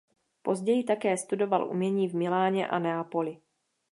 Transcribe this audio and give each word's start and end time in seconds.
Později 0.41 0.83
také 0.83 1.17
studoval 1.17 1.69
umění 1.69 2.07
v 2.09 2.13
Miláně 2.15 2.67
a 2.67 2.79
Neapoli. 2.79 3.37